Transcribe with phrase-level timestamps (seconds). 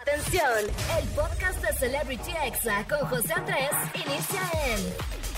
[0.00, 0.42] Atención,
[1.00, 4.80] el podcast de Celebrity Exa con José Andrés inicia en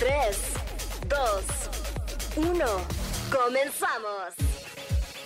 [0.00, 0.08] 3,
[2.34, 2.64] 2, 1.
[3.30, 4.34] Comenzamos.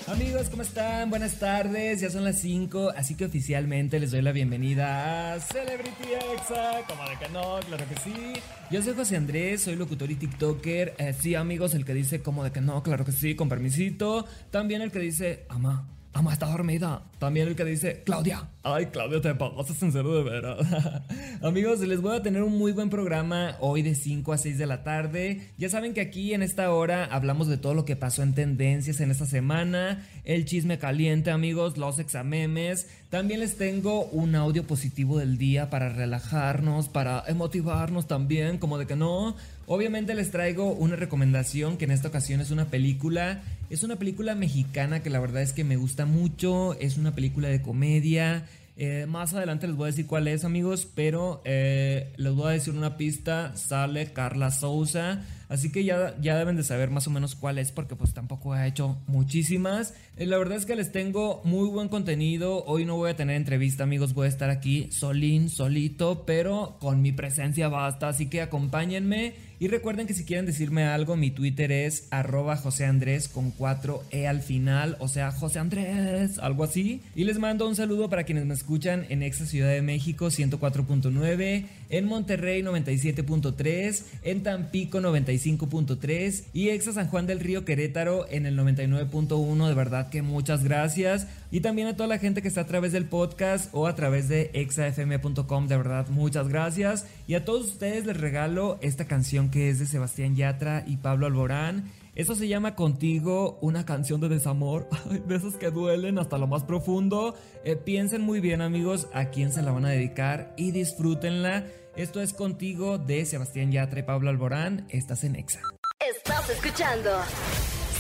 [0.07, 1.09] Amigos, ¿cómo están?
[1.09, 6.13] Buenas tardes, ya son las 5, así que oficialmente les doy la bienvenida a Celebrity
[6.35, 6.83] Exa.
[6.87, 8.35] Como de que no, claro que sí.
[8.71, 10.95] Yo soy José Andrés, soy locutor y TikToker.
[10.99, 14.27] Eh, sí, amigos, el que dice como de que no, claro que sí, con permisito.
[14.51, 17.03] También el que dice, ama, ama está dormida.
[17.19, 20.59] También el que dice, Claudia, ay, Claudia, te pasas en serio de veras.
[21.43, 24.67] Amigos, les voy a tener un muy buen programa hoy de 5 a 6 de
[24.67, 25.51] la tarde.
[25.59, 29.01] Ya saben que aquí en esta hora hablamos de todo lo que pasó en tendencias
[29.01, 32.89] en esta semana, el chisme caliente, amigos, los examemes.
[33.09, 38.87] También les tengo un audio positivo del día para relajarnos, para motivarnos también, como de
[38.87, 39.37] que no.
[39.67, 43.43] Obviamente les traigo una recomendación que en esta ocasión es una película.
[43.73, 46.75] Es una película mexicana que la verdad es que me gusta mucho.
[46.79, 48.45] Es una película de comedia.
[48.77, 52.51] Eh, más adelante les voy a decir cuál es, amigos, pero eh, les voy a
[52.51, 53.57] decir una pista.
[53.57, 55.23] Sale Carla Souza.
[55.53, 58.57] Así que ya, ya deben de saber más o menos cuál es porque pues tampoco
[58.57, 59.93] he hecho muchísimas.
[60.17, 62.65] Eh, la verdad es que les tengo muy buen contenido.
[62.65, 67.03] Hoy no voy a tener entrevista amigos, voy a estar aquí solín, solito, pero con
[67.03, 68.09] mi presencia basta.
[68.09, 72.85] Así que acompáñenme y recuerden que si quieren decirme algo, mi Twitter es arroba José
[72.85, 77.01] Andrés con 4E al final, o sea, José Andrés, algo así.
[77.15, 81.67] Y les mando un saludo para quienes me escuchan en Exa Ciudad de México 104.9,
[81.91, 85.01] en Monterrey 97.3, en Tampico
[85.43, 89.69] 95.3 y Exa San Juan del Río Querétaro en el 99.1.
[89.69, 91.27] De verdad que muchas gracias.
[91.51, 94.29] Y también a toda la gente que está a través del podcast o a través
[94.29, 95.69] de exafm.com.
[95.69, 97.07] De verdad, muchas gracias.
[97.27, 101.27] Y a todos ustedes les regalo esta canción que es de Sebastián Yatra y Pablo
[101.27, 101.91] Alborán.
[102.15, 104.87] Eso se llama Contigo, una canción de desamor,
[105.27, 107.35] de esas que duelen hasta lo más profundo.
[107.65, 111.65] Eh, piensen muy bien amigos a quién se la van a dedicar y disfrútenla.
[111.95, 114.87] Esto es Contigo de Sebastián Yatra y Pablo Alborán.
[114.89, 115.61] Estás en Exa.
[116.01, 117.11] Estás escuchando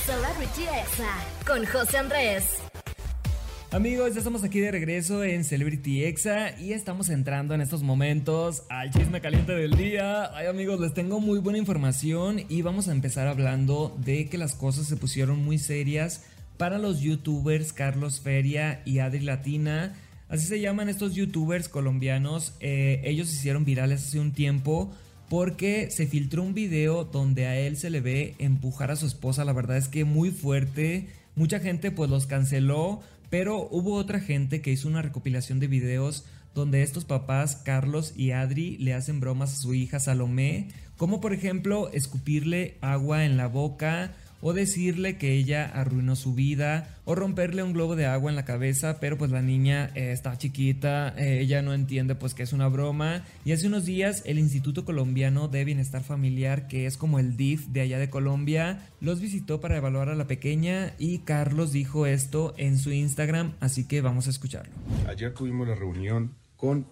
[0.07, 1.13] Celebrity Exa
[1.47, 2.45] con José Andrés.
[3.71, 8.63] Amigos, ya estamos aquí de regreso en Celebrity Exa y estamos entrando en estos momentos
[8.71, 10.35] al chisme caliente del día.
[10.35, 14.55] Ay amigos, les tengo muy buena información y vamos a empezar hablando de que las
[14.55, 16.25] cosas se pusieron muy serias
[16.57, 19.95] para los youtubers Carlos Feria y Adri Latina.
[20.33, 22.55] Así se llaman estos youtubers colombianos.
[22.59, 24.91] Eh, ellos hicieron virales hace un tiempo
[25.29, 29.45] porque se filtró un video donde a él se le ve empujar a su esposa.
[29.45, 31.07] La verdad es que muy fuerte.
[31.37, 36.27] Mucha gente pues los canceló pero hubo otra gente que hizo una recopilación de videos
[36.55, 41.33] donde estos papás, Carlos y Adri, le hacen bromas a su hija Salomé, como por
[41.33, 47.63] ejemplo escupirle agua en la boca o decirle que ella arruinó su vida o romperle
[47.63, 51.41] un globo de agua en la cabeza, pero pues la niña eh, está chiquita, eh,
[51.41, 55.49] ella no entiende pues que es una broma y hace unos días el Instituto Colombiano
[55.49, 59.77] de Bienestar Familiar, que es como el DIF de allá de Colombia, los visitó para
[59.77, 64.31] evaluar a la pequeña y Carlos dijo esto en su Instagram, así que vamos a
[64.31, 64.73] escucharlo.
[65.07, 66.87] Ayer tuvimos la reunión con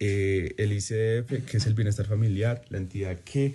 [0.00, 3.54] eh, el ICF, que es el Bienestar Familiar, la entidad que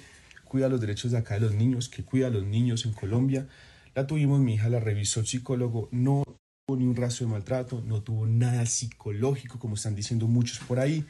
[0.56, 3.46] cuida los derechos de acá de los niños, que cuida a los niños en Colombia.
[3.94, 6.24] La tuvimos, mi hija la revisó el psicólogo, no
[6.66, 10.80] tuvo ni un rastro de maltrato, no tuvo nada psicológico, como están diciendo muchos por
[10.80, 11.04] ahí.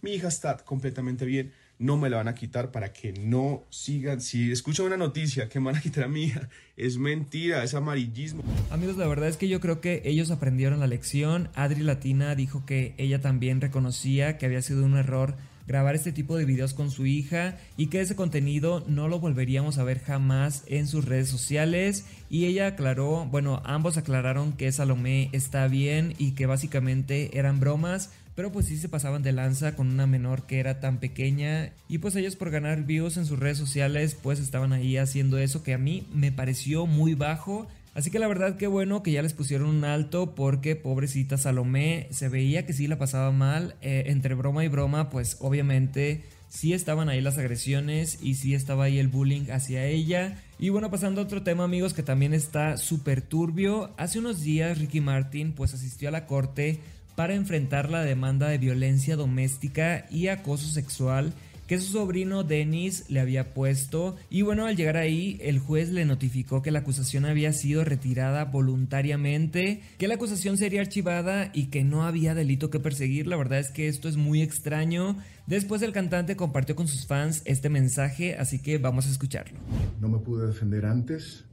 [0.00, 4.20] Mi hija está completamente bien, no me la van a quitar para que no sigan.
[4.20, 7.74] Si escuchan una noticia que me van a quitar a mi hija, es mentira, es
[7.74, 8.44] amarillismo.
[8.70, 11.48] Amigos, la verdad es que yo creo que ellos aprendieron la lección.
[11.56, 15.34] Adri Latina dijo que ella también reconocía que había sido un error
[15.66, 19.78] grabar este tipo de videos con su hija y que ese contenido no lo volveríamos
[19.78, 22.06] a ver jamás en sus redes sociales.
[22.30, 28.10] Y ella aclaró, bueno, ambos aclararon que Salomé está bien y que básicamente eran bromas,
[28.34, 31.72] pero pues sí se pasaban de lanza con una menor que era tan pequeña.
[31.88, 35.62] Y pues ellos por ganar views en sus redes sociales pues estaban ahí haciendo eso
[35.62, 39.22] que a mí me pareció muy bajo Así que la verdad que bueno que ya
[39.22, 43.76] les pusieron un alto porque pobrecita Salomé se veía que sí la pasaba mal.
[43.82, 48.84] Eh, entre broma y broma pues obviamente sí estaban ahí las agresiones y sí estaba
[48.84, 50.42] ahí el bullying hacia ella.
[50.58, 53.92] Y bueno, pasando a otro tema amigos que también está súper turbio.
[53.96, 56.80] Hace unos días Ricky Martin pues asistió a la corte
[57.14, 61.32] para enfrentar la demanda de violencia doméstica y acoso sexual
[61.66, 66.04] que su sobrino Dennis le había puesto y bueno al llegar ahí el juez le
[66.04, 71.84] notificó que la acusación había sido retirada voluntariamente, que la acusación sería archivada y que
[71.84, 75.18] no había delito que perseguir, la verdad es que esto es muy extraño.
[75.46, 79.58] Después el cantante compartió con sus fans este mensaje, así que vamos a escucharlo.
[80.00, 81.44] No me pude defender antes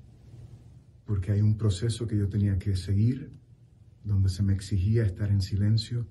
[1.06, 3.32] porque hay un proceso que yo tenía que seguir
[4.04, 6.08] donde se me exigía estar en silencio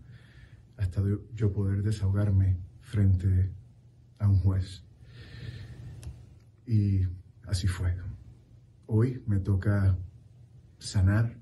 [0.77, 1.03] hasta
[1.35, 3.53] yo poder desahogarme frente
[4.21, 4.85] a un juez.
[6.67, 7.01] Y
[7.49, 7.97] así fue.
[8.87, 9.99] Hoy me toca
[10.79, 11.37] sanar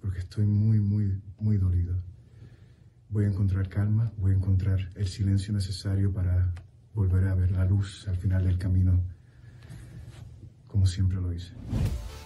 [0.00, 2.00] porque estoy muy, muy, muy dolido.
[3.08, 6.52] Voy a encontrar calma, voy a encontrar el silencio necesario para
[6.94, 9.02] volver a ver la luz al final del camino,
[10.66, 11.52] como siempre lo hice.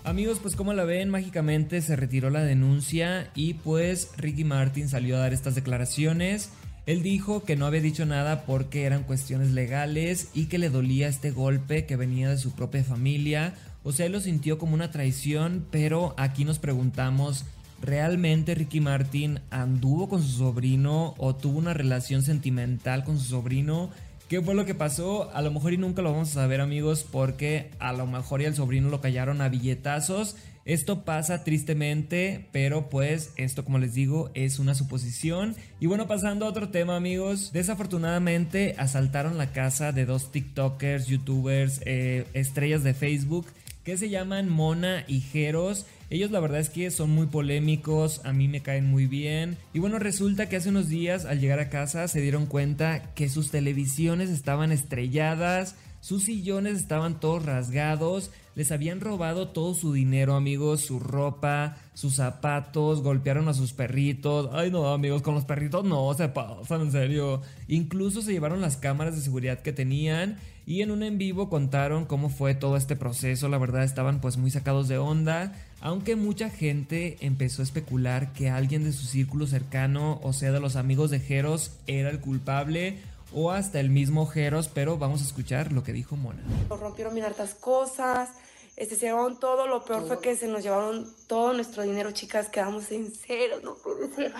[0.04, 5.16] Amigos, pues como la ven, mágicamente se retiró la denuncia y pues Ricky Martin salió
[5.16, 6.50] a dar estas declaraciones.
[6.90, 11.06] Él dijo que no había dicho nada porque eran cuestiones legales y que le dolía
[11.06, 13.54] este golpe que venía de su propia familia.
[13.84, 17.44] O sea, él lo sintió como una traición, pero aquí nos preguntamos,
[17.80, 23.90] ¿realmente Ricky Martin anduvo con su sobrino o tuvo una relación sentimental con su sobrino?
[24.28, 25.30] ¿Qué fue lo que pasó?
[25.32, 28.46] A lo mejor y nunca lo vamos a saber amigos porque a lo mejor y
[28.46, 30.34] al sobrino lo callaron a billetazos.
[30.64, 35.56] Esto pasa tristemente, pero pues esto como les digo es una suposición.
[35.80, 41.80] Y bueno, pasando a otro tema amigos, desafortunadamente asaltaron la casa de dos TikTokers, YouTubers,
[41.86, 43.46] eh, estrellas de Facebook
[43.84, 45.86] que se llaman Mona y Jeros.
[46.10, 49.56] Ellos la verdad es que son muy polémicos, a mí me caen muy bien.
[49.72, 53.28] Y bueno, resulta que hace unos días al llegar a casa se dieron cuenta que
[53.28, 60.34] sus televisiones estaban estrelladas, sus sillones estaban todos rasgados, les habían robado todo su dinero,
[60.34, 64.50] amigos, su ropa, sus zapatos, golpearon a sus perritos.
[64.52, 67.42] Ay, no, amigos, con los perritos no se pasan, en serio.
[67.68, 72.04] Incluso se llevaron las cámaras de seguridad que tenían y en un en vivo contaron
[72.04, 73.48] cómo fue todo este proceso.
[73.48, 78.50] La verdad estaban pues muy sacados de onda, aunque mucha gente empezó a especular que
[78.50, 82.98] alguien de su círculo cercano, o sea, de los amigos de Jeros, era el culpable
[83.32, 86.42] o hasta el mismo Jeros, pero vamos a escuchar lo que dijo Mona.
[86.68, 88.30] Nos rompieron bien hartas cosas,
[88.76, 92.48] este, se llevaron todo, lo peor fue que se nos llevaron todo nuestro dinero, chicas,
[92.48, 94.32] quedamos en cero, no puede ser.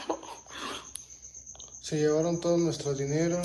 [1.82, 3.40] Se llevaron todo nuestro dinero,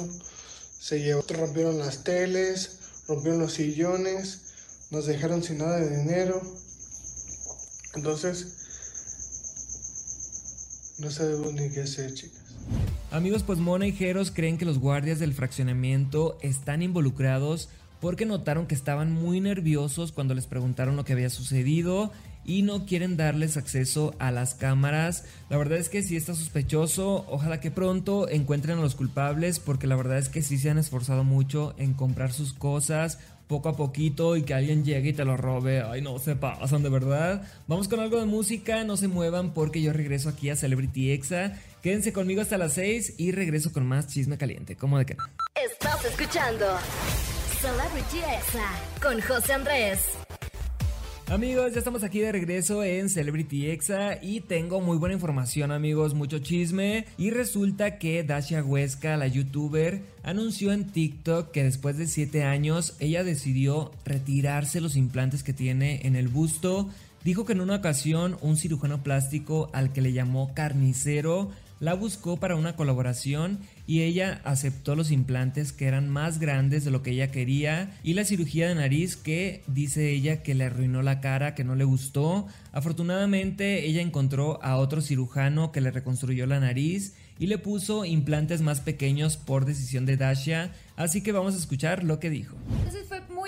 [0.79, 4.41] se llevó, rompieron las teles, rompieron los sillones,
[4.91, 6.41] nos dejaron sin nada de dinero.
[7.95, 8.53] Entonces,
[10.99, 12.44] no sabemos ni qué hacer, chicas.
[13.15, 17.69] Amigos, pues Mona y Jeros creen que los guardias del fraccionamiento están involucrados
[18.01, 22.11] porque notaron que estaban muy nerviosos cuando les preguntaron lo que había sucedido
[22.43, 25.23] y no quieren darles acceso a las cámaras.
[25.49, 29.87] La verdad es que sí está sospechoso, ojalá que pronto encuentren a los culpables porque
[29.87, 33.75] la verdad es que sí se han esforzado mucho en comprar sus cosas poco a
[33.75, 35.81] poquito y que alguien llegue y te lo robe.
[35.81, 37.47] Ay, no se pasan de verdad.
[37.67, 41.53] Vamos con algo de música, no se muevan porque yo regreso aquí a Celebrity Exa.
[41.81, 44.75] Quédense conmigo hasta las 6 y regreso con más chisme caliente.
[44.75, 45.23] ¿Cómo de no?
[45.55, 46.65] Estás escuchando
[47.61, 48.71] Celebrity Exa
[49.01, 50.24] con José Andrés.
[51.27, 56.13] Amigos, ya estamos aquí de regreso en Celebrity Exa y tengo muy buena información amigos,
[56.13, 62.05] mucho chisme y resulta que Dasha Huesca, la youtuber, anunció en TikTok que después de
[62.05, 66.91] 7 años ella decidió retirarse los implantes que tiene en el busto.
[67.23, 71.49] Dijo que en una ocasión un cirujano plástico al que le llamó carnicero
[71.79, 76.91] la buscó para una colaboración y ella aceptó los implantes que eran más grandes de
[76.91, 81.01] lo que ella quería y la cirugía de nariz que dice ella que le arruinó
[81.01, 82.47] la cara, que no le gustó.
[82.71, 88.61] Afortunadamente ella encontró a otro cirujano que le reconstruyó la nariz y le puso implantes
[88.61, 92.55] más pequeños por decisión de Dasha, así que vamos a escuchar lo que dijo.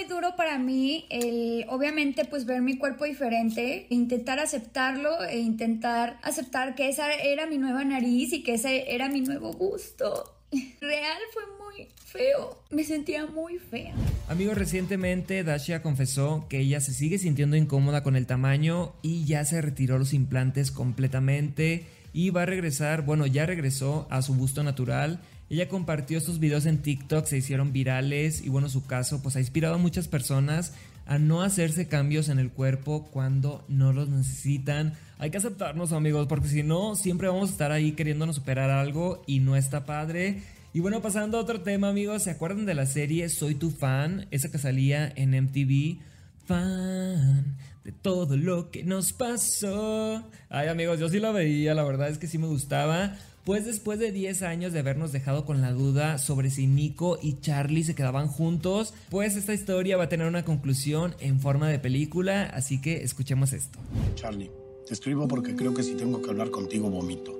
[0.07, 6.75] Duro para mí el obviamente pues ver mi cuerpo diferente, intentar aceptarlo e intentar aceptar
[6.75, 10.33] que esa era mi nueva nariz y que ese era mi nuevo gusto.
[10.81, 13.93] Real fue muy feo, me sentía muy fea.
[14.29, 19.43] Amigos, recientemente Dasha confesó que ella se sigue sintiendo incómoda con el tamaño y ya
[19.45, 21.85] se retiró los implantes completamente
[22.17, 25.19] y va a regresar, bueno, ya regresó a su busto natural.
[25.51, 29.39] Ella compartió estos videos en TikTok, se hicieron virales y bueno, su caso pues ha
[29.39, 30.73] inspirado a muchas personas
[31.05, 34.93] a no hacerse cambios en el cuerpo cuando no los necesitan.
[35.19, 39.23] Hay que aceptarnos amigos, porque si no, siempre vamos a estar ahí queriéndonos superar algo
[39.27, 40.41] y no está padre.
[40.73, 44.25] Y bueno, pasando a otro tema amigos, ¿se acuerdan de la serie Soy tu fan?
[44.31, 45.99] Esa que salía en MTV.
[46.47, 47.57] Fan
[47.87, 50.21] de todo lo que nos pasó.
[50.49, 53.17] Ay amigos, yo sí la veía, la verdad es que sí me gustaba.
[53.45, 57.39] Pues después de 10 años de habernos dejado con la duda sobre si Nico y
[57.39, 61.79] Charlie se quedaban juntos, pues esta historia va a tener una conclusión en forma de
[61.79, 63.79] película, así que escuchemos esto.
[64.15, 64.51] Charlie,
[64.85, 67.39] te escribo porque creo que si tengo que hablar contigo vomito.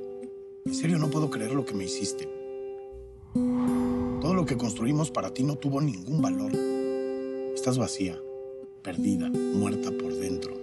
[0.65, 2.29] En serio no puedo creer lo que me hiciste.
[3.33, 6.53] Todo lo que construimos para ti no tuvo ningún valor.
[7.53, 8.17] Estás vacía
[8.87, 10.53] perdida, muerta por dentro.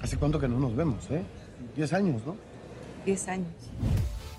[0.00, 1.24] ¿Hace cuánto que no nos vemos, eh?
[1.74, 2.36] Diez años, ¿no?
[3.04, 3.48] Diez años.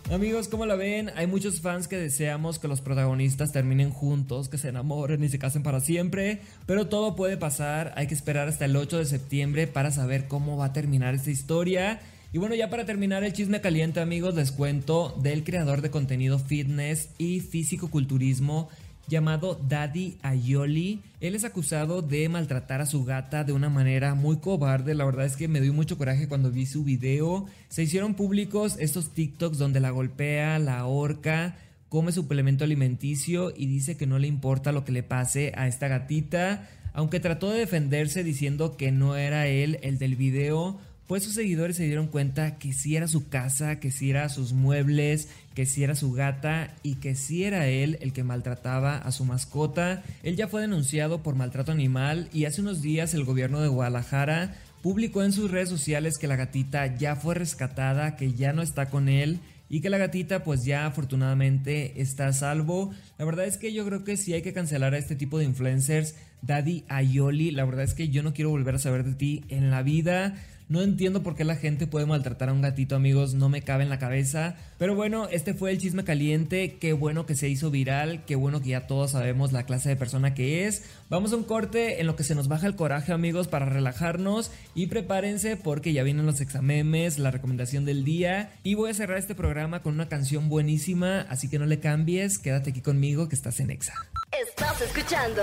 [0.10, 1.12] Amigos, ¿cómo la ven?
[1.18, 5.40] Hay muchos fans que deseamos que los protagonistas terminen juntos, que se enamoren y se
[5.40, 9.68] casen para siempre, pero todo puede pasar, hay que esperar hasta el 8 de septiembre
[9.68, 12.00] para saber cómo va a terminar esta historia.
[12.32, 16.40] Y bueno, ya para terminar el chisme caliente amigos, les cuento del creador de contenido
[16.40, 18.70] fitness y físico-culturismo
[19.10, 21.02] llamado Daddy Ayoli.
[21.20, 24.94] Él es acusado de maltratar a su gata de una manera muy cobarde.
[24.94, 27.48] La verdad es que me dio mucho coraje cuando vi su video.
[27.68, 31.58] Se hicieron públicos estos TikToks donde la golpea, la ahorca,
[31.90, 35.88] come suplemento alimenticio y dice que no le importa lo que le pase a esta
[35.88, 36.70] gatita.
[36.94, 41.76] Aunque trató de defenderse diciendo que no era él el del video, pues sus seguidores
[41.76, 45.84] se dieron cuenta que sí era su casa, que sí era sus muebles, que sí
[45.84, 50.04] era su gata y que sí era él el que maltrataba a su mascota.
[50.22, 54.54] Él ya fue denunciado por maltrato animal y hace unos días el gobierno de Guadalajara
[54.84, 58.92] publicó en sus redes sociales que la gatita ya fue rescatada, que ya no está
[58.92, 62.92] con él y que la gatita pues ya afortunadamente está a salvo.
[63.18, 65.46] La verdad es que yo creo que sí hay que cancelar a este tipo de
[65.46, 66.14] influencers.
[66.44, 69.72] Daddy Ayoli, la verdad es que yo no quiero volver a saber de ti en
[69.72, 70.36] la vida.
[70.70, 73.82] No entiendo por qué la gente puede maltratar a un gatito, amigos, no me cabe
[73.82, 74.56] en la cabeza.
[74.78, 78.62] Pero bueno, este fue el chisme caliente, qué bueno que se hizo viral, qué bueno
[78.62, 80.84] que ya todos sabemos la clase de persona que es.
[81.10, 84.52] Vamos a un corte en lo que se nos baja el coraje, amigos, para relajarnos
[84.76, 89.18] y prepárense porque ya vienen los examemes, la recomendación del día y voy a cerrar
[89.18, 93.34] este programa con una canción buenísima, así que no le cambies, quédate aquí conmigo que
[93.34, 93.96] estás en Exa.
[94.40, 95.42] Estás escuchando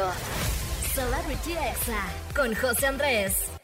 [0.94, 3.55] Celebrity Exa con José Andrés.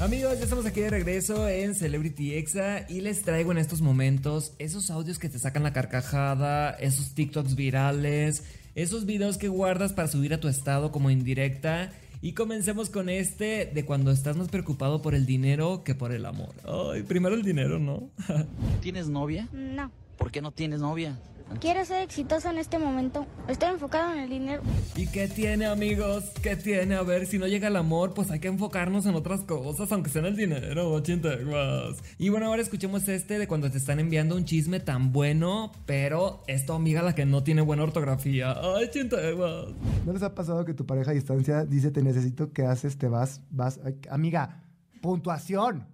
[0.00, 4.52] Amigos, ya estamos aquí de regreso en Celebrity Exa y les traigo en estos momentos
[4.58, 8.44] esos audios que te sacan la carcajada, esos TikToks virales,
[8.74, 11.92] esos videos que guardas para subir a tu estado como indirecta.
[12.20, 16.26] Y comencemos con este de cuando estás más preocupado por el dinero que por el
[16.26, 16.54] amor.
[16.64, 18.10] Ay, primero el dinero, ¿no?
[18.80, 19.48] ¿Tienes novia?
[19.52, 19.90] No.
[20.18, 21.18] ¿Por qué no tienes novia?
[21.60, 23.26] Quiero ser exitoso en este momento.
[23.48, 24.62] Estoy enfocado en el dinero.
[24.96, 26.24] ¿Y qué tiene, amigos?
[26.42, 26.94] ¿Qué tiene?
[26.94, 30.10] A ver, si no llega el amor, pues hay que enfocarnos en otras cosas, aunque
[30.10, 32.02] sea en el dinero, chinteguas.
[32.18, 36.42] Y bueno, ahora escuchemos este de cuando te están enviando un chisme tan bueno, pero
[36.46, 38.54] esto, amiga, la que no tiene buena ortografía.
[38.76, 39.68] Ay, chinteguas.
[40.04, 42.98] ¿No les ha pasado que tu pareja a distancia dice te necesito, ¿qué haces?
[42.98, 43.80] Te vas, vas.
[43.84, 44.62] Ay, amiga,
[45.00, 45.86] puntuación.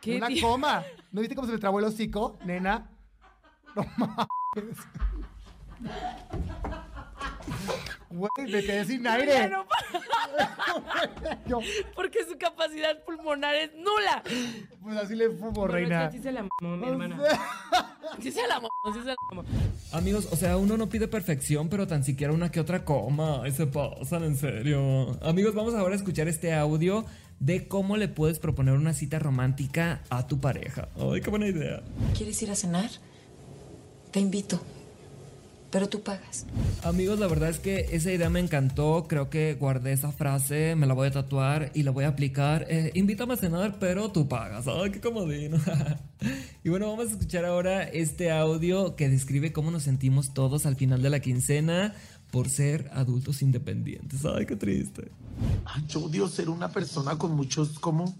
[0.00, 0.84] ¿Qué Una coma.
[1.12, 2.90] ¿No viste cómo se me trabó el hocico, nena?
[3.74, 4.26] No mames.
[8.10, 9.32] Güey, me quedé sin aire.
[9.32, 9.64] Ya no
[11.94, 14.22] Porque su capacidad pulmonar es nula.
[14.82, 16.10] pues así le fumo, Bueno, reina.
[16.10, 17.18] sí se la mamó mi hermana.
[18.20, 19.44] Sí se la mamó, sí se la mamó.
[19.92, 23.42] Amigos, o sea, uno no pide perfección, pero tan siquiera una que otra coma.
[23.42, 25.18] Ay, se pasan, en serio.
[25.22, 27.06] Amigos, vamos ahora a escuchar este audio
[27.40, 30.88] de cómo le puedes proponer una cita romántica a tu pareja.
[30.96, 31.82] Ay, qué buena idea.
[32.16, 32.90] ¿Quieres ir a cenar?
[34.12, 34.60] Te invito.
[35.70, 36.44] Pero tú pagas.
[36.82, 39.06] Amigos, la verdad es que esa idea me encantó.
[39.08, 42.66] Creo que guardé esa frase, me la voy a tatuar y la voy a aplicar.
[42.68, 44.68] Eh, invítame a cenar, pero tú pagas.
[44.68, 45.56] Ay, qué comodino.
[46.62, 50.76] y bueno, vamos a escuchar ahora este audio que describe cómo nos sentimos todos al
[50.76, 51.94] final de la quincena
[52.30, 54.26] por ser adultos independientes.
[54.26, 55.10] Ay, qué triste.
[55.64, 58.14] Ay, yo odio ser una persona con muchos, ¿cómo?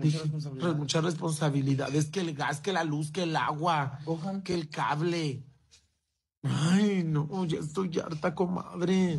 [0.00, 0.20] Dije,
[0.58, 3.98] re- muchas responsabilidades, que el gas, que la luz, que el agua,
[4.44, 5.42] que el cable.
[6.42, 9.18] Ay, no, ya estoy harta, comadre.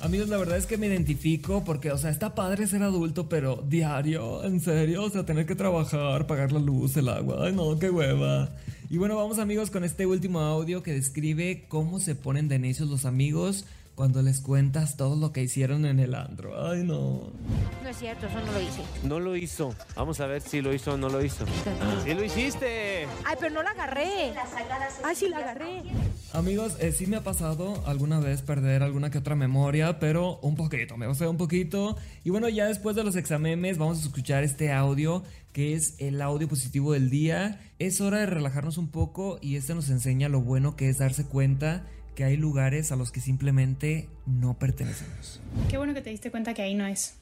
[0.00, 3.62] Amigos, la verdad es que me identifico porque, o sea, está padre ser adulto, pero
[3.68, 7.78] diario, en serio, o sea, tener que trabajar, pagar la luz, el agua, ay no,
[7.78, 8.48] qué hueva.
[8.88, 12.88] Y bueno, vamos amigos con este último audio que describe cómo se ponen de necios
[12.88, 16.68] los amigos cuando les cuentas todo lo que hicieron en el andro.
[16.68, 17.30] Ay no.
[17.82, 18.82] No es cierto, eso no lo hice.
[19.04, 19.74] No lo hizo.
[19.94, 21.44] Vamos a ver si lo hizo o no lo hizo.
[22.04, 23.06] ¡Sí lo hiciste!
[23.24, 24.34] Ay, pero no la agarré.
[25.04, 25.82] Ay, sí la agarré.
[26.32, 30.56] Amigos, eh, sí me ha pasado alguna vez perder alguna que otra memoria, pero un
[30.56, 31.96] poquito, me sea, un poquito.
[32.24, 35.22] Y bueno, ya después de los examemes vamos a escuchar este audio
[35.52, 37.60] que es el audio positivo del día.
[37.78, 41.24] Es hora de relajarnos un poco y este nos enseña lo bueno que es darse
[41.26, 41.84] cuenta
[42.14, 45.40] que hay lugares a los que simplemente no pertenecemos.
[45.68, 47.16] Qué bueno que te diste cuenta que ahí no es.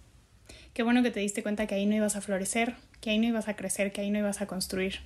[0.74, 3.26] Qué bueno que te diste cuenta que ahí no ibas a florecer, que ahí no
[3.26, 5.00] ibas a crecer, que ahí no ibas a construir.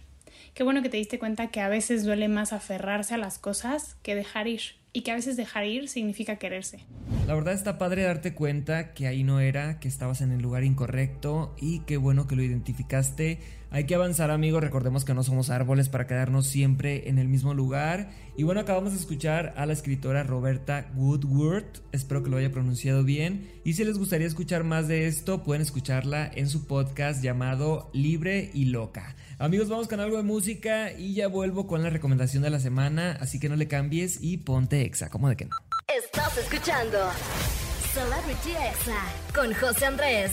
[0.55, 3.97] Qué bueno que te diste cuenta que a veces duele más aferrarse a las cosas
[4.03, 4.63] que dejar ir.
[4.97, 6.79] Y que a veces dejar ir significa quererse.
[7.27, 10.65] La verdad está padre darte cuenta que ahí no era, que estabas en el lugar
[10.65, 13.41] incorrecto y qué bueno que lo identificaste.
[13.71, 17.53] Hay que avanzar amigos, recordemos que no somos árboles para quedarnos siempre en el mismo
[17.53, 18.09] lugar.
[18.39, 23.05] Y bueno, acabamos de escuchar a la escritora Roberta Woodward, espero que lo haya pronunciado
[23.05, 23.51] bien.
[23.65, 28.51] Y si les gustaría escuchar más de esto, pueden escucharla en su podcast llamado Libre
[28.55, 29.15] y Loca.
[29.39, 33.19] Amigos, vamos con algo de música y ya vuelvo con la recomendación de la semana,
[33.21, 35.57] así que no le cambies y ponte exa, como de que no.
[35.87, 36.99] Estás escuchando
[37.93, 39.03] Celebrity Exa
[39.35, 40.33] con José Andrés.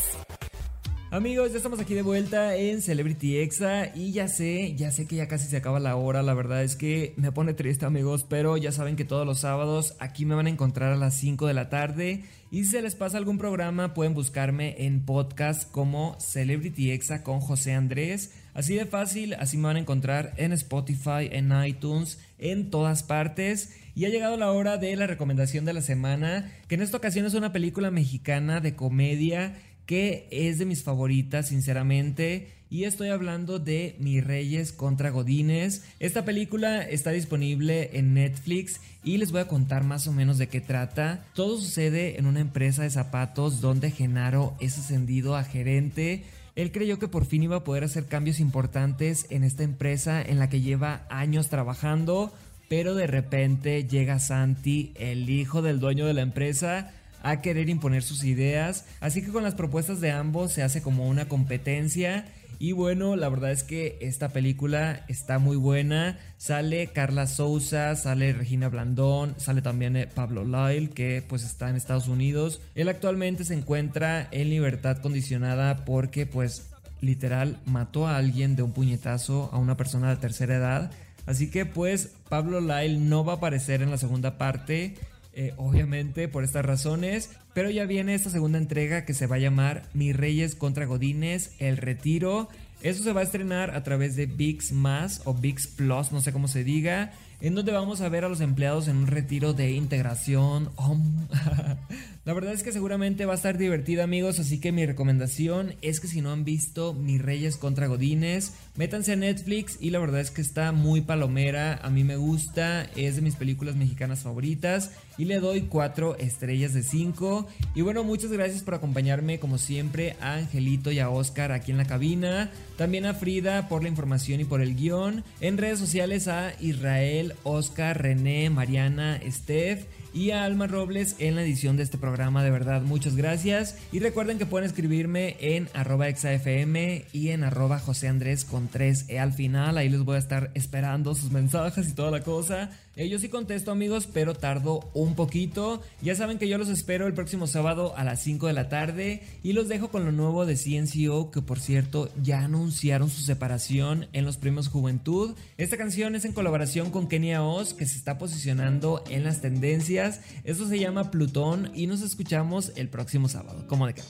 [1.14, 5.16] Amigos, ya estamos aquí de vuelta en Celebrity Exa y ya sé, ya sé que
[5.16, 8.58] ya casi se acaba la hora, la verdad es que me pone triste amigos, pero
[8.58, 11.54] ya saben que todos los sábados aquí me van a encontrar a las 5 de
[11.54, 16.90] la tarde y si se les pasa algún programa pueden buscarme en podcast como Celebrity
[16.90, 21.52] Exa con José Andrés, así de fácil, así me van a encontrar en Spotify, en
[21.64, 23.83] iTunes, en todas partes.
[23.96, 27.26] Y ha llegado la hora de la recomendación de la semana, que en esta ocasión
[27.26, 32.48] es una película mexicana de comedia que es de mis favoritas, sinceramente.
[32.70, 35.84] Y estoy hablando de Mis Reyes contra Godines.
[36.00, 40.48] Esta película está disponible en Netflix y les voy a contar más o menos de
[40.48, 41.24] qué trata.
[41.36, 46.24] Todo sucede en una empresa de zapatos donde Genaro es ascendido a gerente.
[46.56, 50.40] Él creyó que por fin iba a poder hacer cambios importantes en esta empresa en
[50.40, 52.34] la que lleva años trabajando,
[52.76, 56.90] pero de repente llega Santi, el hijo del dueño de la empresa,
[57.22, 58.86] a querer imponer sus ideas.
[59.00, 62.26] Así que con las propuestas de ambos se hace como una competencia.
[62.58, 66.18] Y bueno, la verdad es que esta película está muy buena.
[66.40, 71.76] Sale Carla Souza, sale Regina Blandón, sale también eh, Pablo Lyle, que pues está en
[71.76, 72.60] Estados Unidos.
[72.74, 78.72] Él actualmente se encuentra en libertad condicionada porque pues literal mató a alguien de un
[78.72, 80.92] puñetazo a una persona de tercera edad.
[81.26, 84.96] Así que pues Pablo Lyle no va a aparecer en la segunda parte.
[85.36, 87.32] Eh, obviamente por estas razones.
[87.56, 91.56] Pero ya viene esta segunda entrega que se va a llamar Mis Reyes contra Godines,
[91.58, 92.50] El Retiro.
[92.84, 96.34] Eso se va a estrenar a través de VIX Más o VIX Plus, no sé
[96.34, 99.72] cómo se diga, en donde vamos a ver a los empleados en un retiro de
[99.72, 100.70] integración.
[102.26, 106.00] La verdad es que seguramente va a estar divertida amigos, así que mi recomendación es
[106.00, 110.22] que si no han visto Mis Reyes contra Godines, métanse a Netflix y la verdad
[110.22, 114.92] es que está muy palomera, a mí me gusta, es de mis películas mexicanas favoritas
[115.18, 117.46] y le doy 4 estrellas de 5.
[117.76, 121.78] Y bueno, muchas gracias por acompañarme como siempre a Angelito y a Oscar aquí en
[121.78, 126.30] la cabina, también a Frida por la información y por el guion, en redes sociales
[126.30, 131.98] a Israel, Oscar, René, Mariana, Steph y a Alma Robles en la edición de este
[131.98, 132.44] programa.
[132.44, 133.78] De verdad, muchas gracias.
[133.92, 136.76] Y recuerden que pueden escribirme en arroba exafm
[137.12, 139.78] y en arroba José Andrés con 3E al final.
[139.78, 142.70] Ahí les voy a estar esperando sus mensajes y toda la cosa.
[142.96, 145.82] Eh, yo sí contesto amigos, pero tardo un poquito.
[146.02, 149.24] Ya saben que yo los espero el próximo sábado a las 5 de la tarde
[149.42, 154.08] y los dejo con lo nuevo de CNCO, que por cierto ya anunciaron su separación
[154.14, 155.36] en los premios Juventud.
[155.58, 160.22] Esta canción es en colaboración con Kenia Oz, que se está posicionando en las tendencias.
[160.44, 163.66] Esto se llama Plutón y nos escuchamos el próximo sábado.
[163.68, 164.04] ¿Cómo de qué?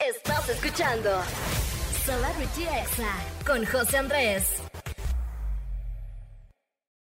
[0.00, 1.10] Estás escuchando
[2.04, 3.14] Celebrity Exa
[3.46, 4.44] con José Andrés.